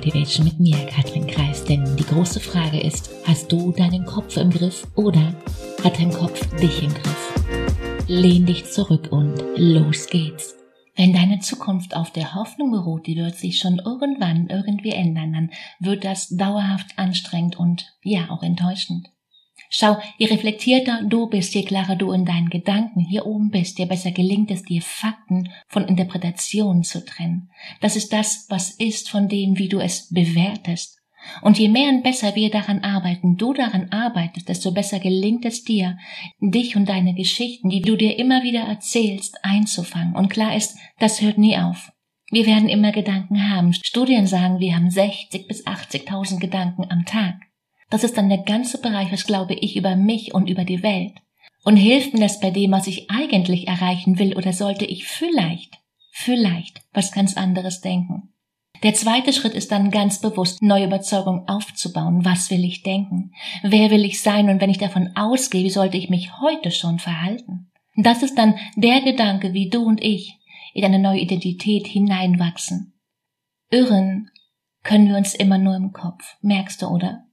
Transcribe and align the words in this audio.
Motivation 0.00 0.46
mit 0.46 0.58
mir, 0.58 0.86
Katrin 0.86 1.26
Kreis. 1.26 1.62
Denn 1.62 1.94
die 1.98 2.06
große 2.06 2.40
Frage 2.40 2.80
ist, 2.80 3.10
hast 3.26 3.52
du 3.52 3.70
deinen 3.70 4.06
Kopf 4.06 4.38
im 4.38 4.48
Griff 4.48 4.86
oder 4.94 5.34
hat 5.84 5.98
dein 5.98 6.10
Kopf 6.10 6.40
dich 6.56 6.82
im 6.82 6.88
Griff? 6.88 8.06
Lehn 8.08 8.46
dich 8.46 8.64
zurück 8.64 9.08
und 9.10 9.34
los 9.56 10.06
geht's. 10.06 10.56
Wenn 10.96 11.12
deine 11.12 11.40
Zukunft 11.40 11.94
auf 11.94 12.10
der 12.12 12.34
Hoffnung 12.34 12.70
beruht, 12.70 13.06
die 13.06 13.16
wird 13.16 13.34
sich 13.34 13.58
schon 13.58 13.78
irgendwann 13.78 14.48
irgendwie 14.48 14.92
ändern, 14.92 15.34
dann 15.34 15.50
wird 15.80 16.02
das 16.02 16.30
dauerhaft 16.30 16.98
anstrengend 16.98 17.58
und 17.58 17.94
ja 18.02 18.30
auch 18.30 18.42
enttäuschend. 18.42 19.10
Schau, 19.72 19.98
je 20.18 20.26
reflektierter 20.26 21.04
du 21.04 21.28
bist, 21.28 21.54
je 21.54 21.62
klarer 21.62 21.94
du 21.94 22.10
in 22.10 22.24
deinen 22.24 22.50
Gedanken 22.50 23.04
hier 23.04 23.24
oben 23.24 23.50
bist, 23.50 23.78
je 23.78 23.84
besser 23.84 24.10
gelingt 24.10 24.50
es 24.50 24.64
dir, 24.64 24.82
Fakten 24.82 25.48
von 25.68 25.86
Interpretationen 25.86 26.82
zu 26.82 27.04
trennen. 27.04 27.50
Das 27.80 27.94
ist 27.94 28.12
das, 28.12 28.46
was 28.48 28.70
ist 28.70 29.08
von 29.08 29.28
dem, 29.28 29.58
wie 29.58 29.68
du 29.68 29.78
es 29.78 30.12
bewertest. 30.12 30.98
Und 31.40 31.56
je 31.60 31.68
mehr 31.68 31.90
und 31.90 32.02
besser 32.02 32.34
wir 32.34 32.50
daran 32.50 32.80
arbeiten, 32.80 33.36
du 33.36 33.52
daran 33.52 33.90
arbeitest, 33.90 34.48
desto 34.48 34.72
besser 34.72 34.98
gelingt 34.98 35.44
es 35.44 35.62
dir, 35.62 35.98
dich 36.40 36.74
und 36.74 36.88
deine 36.88 37.14
Geschichten, 37.14 37.68
die 37.68 37.82
du 37.82 37.94
dir 37.94 38.18
immer 38.18 38.42
wieder 38.42 38.62
erzählst, 38.62 39.38
einzufangen. 39.44 40.16
Und 40.16 40.30
klar 40.30 40.56
ist, 40.56 40.78
das 40.98 41.20
hört 41.20 41.38
nie 41.38 41.56
auf. 41.56 41.92
Wir 42.32 42.46
werden 42.46 42.68
immer 42.68 42.90
Gedanken 42.90 43.48
haben. 43.48 43.72
Studien 43.72 44.26
sagen, 44.26 44.58
wir 44.58 44.74
haben 44.74 44.90
60 44.90 45.46
bis 45.46 45.64
80.000 45.64 46.40
Gedanken 46.40 46.90
am 46.90 47.04
Tag. 47.04 47.49
Das 47.90 48.04
ist 48.04 48.16
dann 48.16 48.28
der 48.28 48.42
ganze 48.42 48.80
Bereich, 48.80 49.12
was 49.12 49.26
glaube 49.26 49.54
ich 49.54 49.76
über 49.76 49.96
mich 49.96 50.32
und 50.32 50.48
über 50.48 50.64
die 50.64 50.82
Welt. 50.82 51.12
Und 51.64 51.76
hilft 51.76 52.14
mir 52.14 52.20
das 52.20 52.40
bei 52.40 52.50
dem, 52.50 52.70
was 52.70 52.86
ich 52.86 53.10
eigentlich 53.10 53.68
erreichen 53.68 54.18
will, 54.18 54.36
oder 54.36 54.52
sollte 54.52 54.86
ich 54.86 55.06
vielleicht, 55.06 55.78
vielleicht 56.10 56.80
was 56.92 57.12
ganz 57.12 57.36
anderes 57.36 57.80
denken? 57.80 58.32
Der 58.82 58.94
zweite 58.94 59.34
Schritt 59.34 59.52
ist 59.52 59.70
dann 59.72 59.90
ganz 59.90 60.20
bewusst, 60.20 60.62
neue 60.62 60.86
Überzeugungen 60.86 61.46
aufzubauen. 61.48 62.24
Was 62.24 62.50
will 62.50 62.64
ich 62.64 62.82
denken? 62.82 63.32
Wer 63.62 63.90
will 63.90 64.06
ich 64.06 64.22
sein? 64.22 64.48
Und 64.48 64.60
wenn 64.62 64.70
ich 64.70 64.78
davon 64.78 65.10
ausgehe, 65.16 65.64
wie 65.64 65.70
sollte 65.70 65.98
ich 65.98 66.08
mich 66.08 66.40
heute 66.40 66.70
schon 66.70 66.98
verhalten? 66.98 67.70
Das 67.96 68.22
ist 68.22 68.38
dann 68.38 68.54
der 68.76 69.02
Gedanke, 69.02 69.52
wie 69.52 69.68
du 69.68 69.82
und 69.82 70.02
ich 70.02 70.38
in 70.72 70.84
eine 70.84 70.98
neue 70.98 71.20
Identität 71.20 71.86
hineinwachsen. 71.86 72.94
Irren 73.70 74.30
können 74.82 75.08
wir 75.08 75.16
uns 75.16 75.34
immer 75.34 75.58
nur 75.58 75.76
im 75.76 75.92
Kopf, 75.92 76.36
merkst 76.40 76.80
du, 76.80 76.86
oder? 76.86 77.26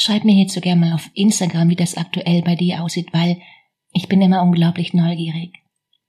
Schreib 0.00 0.24
mir 0.24 0.32
hierzu 0.32 0.60
gerne 0.60 0.80
mal 0.80 0.92
auf 0.92 1.10
Instagram, 1.14 1.70
wie 1.70 1.76
das 1.76 1.96
aktuell 1.96 2.42
bei 2.42 2.54
dir 2.54 2.84
aussieht, 2.84 3.12
weil 3.12 3.40
ich 3.92 4.06
bin 4.06 4.22
immer 4.22 4.42
unglaublich 4.42 4.94
neugierig. 4.94 5.54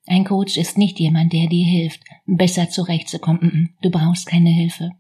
Ein 0.06 0.26
Coach 0.26 0.58
ist 0.58 0.78
nicht 0.78 1.00
jemand, 1.00 1.34
der 1.34 1.48
dir 1.48 1.66
hilft, 1.66 2.04
besser 2.28 2.70
zurechtzukommen. 2.70 3.76
Du 3.82 3.90
brauchst 3.90 4.28
keine 4.28 4.52
Hilfe. 4.52 4.92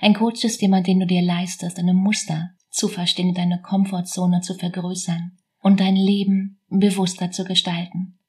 Ein 0.00 0.14
Coach 0.14 0.44
ist 0.44 0.62
jemand, 0.62 0.86
den 0.86 1.00
du 1.00 1.06
dir 1.06 1.22
leistest, 1.22 1.76
deine 1.76 1.92
Muster 1.92 2.50
zu 2.70 2.86
verstehen, 2.86 3.34
deine 3.34 3.60
Komfortzone 3.62 4.42
zu 4.42 4.54
vergrößern 4.54 5.32
und 5.60 5.80
dein 5.80 5.96
Leben 5.96 6.60
bewusster 6.68 7.32
zu 7.32 7.44
gestalten. 7.44 8.20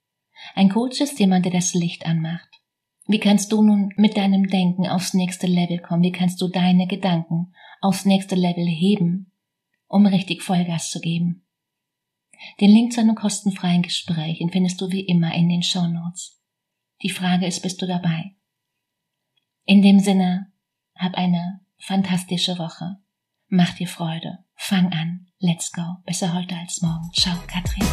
Ein 0.56 0.70
Coach 0.70 1.00
ist 1.00 1.20
jemand, 1.20 1.46
der 1.46 1.52
das 1.52 1.76
Licht 1.76 2.08
anmacht. 2.08 2.50
Wie 3.06 3.20
kannst 3.20 3.52
du 3.52 3.62
nun 3.62 3.94
mit 3.98 4.18
deinem 4.18 4.48
Denken 4.48 4.88
aufs 4.88 5.14
nächste 5.14 5.46
Level 5.46 5.78
kommen? 5.78 6.02
Wie 6.02 6.12
kannst 6.12 6.42
du 6.42 6.48
deine 6.48 6.88
Gedanken 6.88 7.54
aufs 7.82 8.06
nächste 8.06 8.34
Level 8.34 8.66
heben? 8.66 9.29
Um 9.90 10.06
richtig 10.06 10.42
Vollgas 10.44 10.92
zu 10.92 11.02
geben. 11.02 11.46
Den 12.62 12.70
Link 12.70 12.94
zu 12.94 13.02
einem 13.02 13.16
kostenfreien 13.16 13.82
Gespräch 13.82 14.42
findest 14.52 14.80
du 14.80 14.90
wie 14.92 15.02
immer 15.02 15.34
in 15.34 15.50
den 15.50 15.64
Show 15.64 15.86
Notes. 15.88 16.40
Die 17.02 17.10
Frage 17.10 17.46
ist, 17.46 17.62
bist 17.62 17.82
du 17.82 17.88
dabei? 17.88 18.36
In 19.66 19.82
dem 19.82 20.00
Sinne, 20.00 20.52
hab 20.96 21.16
eine 21.16 21.60
fantastische 21.78 22.58
Woche. 22.58 22.98
Mach 23.48 23.74
dir 23.74 23.88
Freude. 23.88 24.40
Fang 24.56 24.92
an. 24.94 25.28
Let's 25.40 25.72
go. 25.72 25.82
Besser 26.06 26.34
heute 26.34 26.56
als 26.56 26.82
morgen. 26.82 27.10
Ciao, 27.14 27.38
Katrin. 27.48 27.88